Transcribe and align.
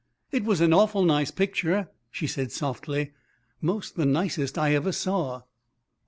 "It 0.31 0.43
was 0.45 0.61
an 0.61 0.73
awful 0.73 1.03
nice 1.05 1.29
picture," 1.29 1.91
she 2.09 2.25
said 2.25 2.51
softly. 2.51 3.11
"'Most 3.61 3.97
the 3.97 4.05
nicest 4.07 4.57
I 4.57 4.73
ever 4.73 4.91
saw." 4.91 5.43